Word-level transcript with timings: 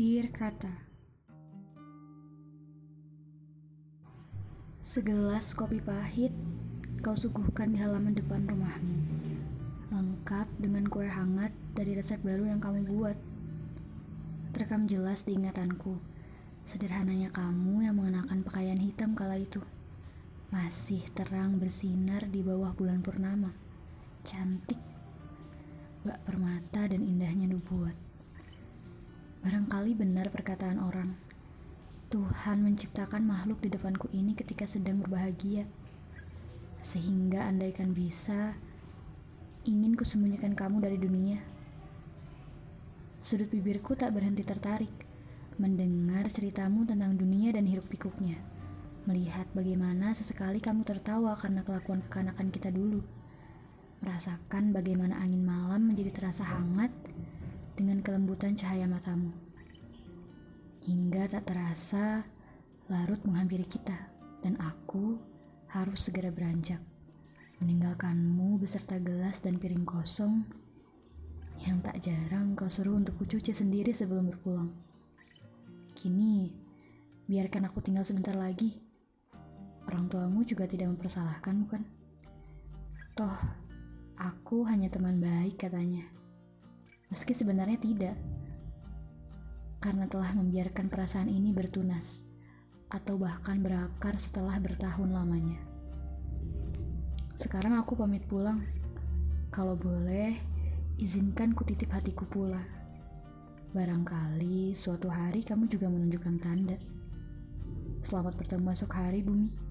Takdir 0.00 0.32
kata. 0.32 0.72
Segelas 4.80 5.52
kopi 5.52 5.84
pahit 5.84 6.32
kau 7.04 7.12
suguhkan 7.12 7.68
di 7.68 7.84
halaman 7.84 8.16
depan 8.16 8.48
rumahmu. 8.48 8.96
Lengkap 9.92 10.48
dengan 10.56 10.88
kue 10.88 11.04
hangat 11.04 11.52
dari 11.76 11.92
resep 11.92 12.16
baru 12.24 12.48
yang 12.48 12.64
kamu 12.64 12.88
buat. 12.88 13.20
Terekam 14.56 14.88
jelas 14.88 15.28
di 15.28 15.36
ingatanku. 15.36 16.00
Sederhananya 16.64 17.28
kamu 17.28 17.84
yang 17.84 18.00
mengenakan 18.00 18.40
pakaian 18.40 18.80
hitam 18.80 19.12
kala 19.12 19.36
itu. 19.36 19.60
Masih 20.48 21.04
terang 21.12 21.60
bersinar 21.60 22.24
di 22.24 22.40
bawah 22.40 22.72
bulan 22.72 23.04
purnama. 23.04 23.52
Cantik. 24.24 24.80
Bak 26.08 26.24
permata 26.24 26.88
dan 26.88 27.04
indahnya 27.04 27.52
nubuat 27.52 28.08
Barangkali 29.40 29.96
benar 29.96 30.28
perkataan 30.28 30.76
orang. 30.76 31.16
Tuhan 32.12 32.60
menciptakan 32.60 33.24
makhluk 33.24 33.64
di 33.64 33.72
depanku 33.72 34.04
ini 34.12 34.36
ketika 34.36 34.68
sedang 34.68 35.00
berbahagia. 35.00 35.64
Sehingga 36.84 37.48
andaikan 37.48 37.96
bisa, 37.96 38.60
ingin 39.64 39.96
kusembunyikan 39.96 40.52
kamu 40.52 40.84
dari 40.84 41.00
dunia. 41.00 41.40
Sudut 43.24 43.48
bibirku 43.48 43.96
tak 43.96 44.12
berhenti 44.12 44.44
tertarik 44.44 44.92
mendengar 45.56 46.28
ceritamu 46.28 46.84
tentang 46.84 47.16
dunia 47.16 47.56
dan 47.56 47.64
hiruk 47.64 47.88
pikuknya. 47.88 48.36
Melihat 49.08 49.48
bagaimana 49.56 50.12
sesekali 50.12 50.60
kamu 50.60 50.84
tertawa 50.84 51.32
karena 51.32 51.64
kelakuan 51.64 52.04
kekanakan 52.04 52.52
kita 52.52 52.68
dulu. 52.68 53.00
Merasakan 54.04 54.76
bagaimana 54.76 55.16
angin 55.16 55.48
malam 55.48 55.88
menjadi 55.88 56.12
terasa 56.12 56.44
hangat 56.44 56.92
dengan 57.80 58.04
kelembutan 58.04 58.52
cahaya 58.52 58.84
matamu. 58.84 59.32
Hingga 60.84 61.32
tak 61.32 61.48
terasa, 61.48 62.28
larut 62.92 63.24
menghampiri 63.24 63.64
kita, 63.64 63.96
dan 64.44 64.60
aku 64.60 65.16
harus 65.72 66.04
segera 66.04 66.28
beranjak, 66.28 66.84
meninggalkanmu 67.64 68.60
beserta 68.60 69.00
gelas 69.00 69.40
dan 69.40 69.56
piring 69.56 69.88
kosong 69.88 70.44
yang 71.64 71.80
tak 71.80 72.04
jarang 72.04 72.52
kau 72.52 72.68
suruh 72.68 73.00
untuk 73.00 73.16
kucuci 73.16 73.56
sendiri 73.56 73.96
sebelum 73.96 74.28
berpulang. 74.28 74.68
Kini, 75.96 76.52
biarkan 77.32 77.64
aku 77.64 77.80
tinggal 77.80 78.04
sebentar 78.04 78.36
lagi. 78.36 78.76
Orang 79.88 80.12
tuamu 80.12 80.44
juga 80.44 80.68
tidak 80.68 80.92
mempersalahkan, 80.92 81.64
bukan? 81.64 81.82
Toh, 83.16 83.40
aku 84.20 84.68
hanya 84.68 84.92
teman 84.92 85.16
baik 85.16 85.64
katanya 85.64 86.19
meski 87.10 87.34
sebenarnya 87.34 87.74
tidak, 87.82 88.16
karena 89.82 90.06
telah 90.06 90.30
membiarkan 90.38 90.86
perasaan 90.86 91.26
ini 91.26 91.50
bertunas 91.50 92.22
atau 92.86 93.18
bahkan 93.18 93.58
berakar 93.58 94.14
setelah 94.14 94.54
bertahun 94.62 95.10
lamanya. 95.10 95.58
Sekarang 97.34 97.74
aku 97.74 97.98
pamit 97.98 98.22
pulang. 98.30 98.62
Kalau 99.50 99.74
boleh, 99.74 100.38
izinkan 101.02 101.50
ku 101.50 101.66
titip 101.66 101.90
hatiku 101.90 102.22
pula. 102.30 102.62
Barangkali 103.74 104.70
suatu 104.74 105.10
hari 105.10 105.42
kamu 105.42 105.66
juga 105.66 105.90
menunjukkan 105.90 106.36
tanda. 106.38 106.78
Selamat 108.06 108.38
bertemu 108.38 108.70
esok 108.70 108.92
hari, 108.94 109.26
Bumi. 109.26 109.69